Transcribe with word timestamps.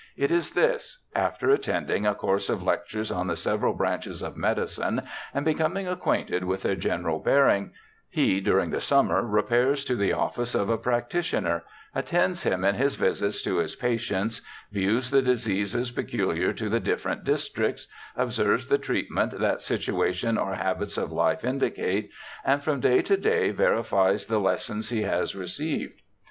It 0.17 0.31
is 0.31 0.55
this— 0.55 1.03
after 1.15 1.51
attending 1.51 2.07
a 2.07 2.15
course 2.15 2.49
of 2.49 2.63
lectures 2.63 3.11
on 3.11 3.27
the 3.27 3.35
several 3.35 3.73
branches 3.73 4.23
of 4.23 4.35
medicine 4.35 5.03
and 5.31 5.45
be 5.45 5.53
coming 5.53 5.87
acquainted 5.87 6.43
with 6.43 6.63
their 6.63 6.73
general 6.75 7.19
bearing, 7.19 7.73
he 8.09 8.39
during 8.39 8.71
the 8.71 8.81
summer 8.81 9.21
repairs 9.23 9.85
to 9.85 9.95
the 9.95 10.11
office 10.11 10.55
of 10.55 10.71
a 10.71 10.77
practitioner; 10.79 11.63
attends 11.93 12.41
him 12.41 12.65
in 12.65 12.73
his 12.73 12.95
visits 12.95 13.43
to 13.43 13.57
his 13.57 13.75
patients; 13.75 14.41
views 14.71 15.11
the 15.11 15.17
ii8 15.17 15.19
BIOGRAPHICAL 15.25 15.33
ESSAYS 15.33 15.43
diseases 15.45 15.91
peculiar 15.91 16.51
to 16.51 16.67
the 16.67 16.79
different 16.79 17.23
districts; 17.23 17.87
observes 18.15 18.69
the 18.69 18.79
treatment 18.79 19.37
that 19.37 19.61
situation 19.61 20.35
or 20.35 20.55
habits 20.55 20.97
of 20.97 21.11
Hfe 21.11 21.43
indicate, 21.43 22.09
and 22.43 22.63
from 22.63 22.79
day 22.79 23.03
to 23.03 23.15
day 23.15 23.51
verifies 23.51 24.25
the 24.25 24.39
lessons 24.39 24.89
he 24.89 25.03
has 25.03 25.35
received. 25.35 26.01